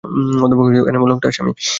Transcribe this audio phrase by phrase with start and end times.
[0.43, 1.51] অধ্যাপক এনামুল হক তার স্বামী।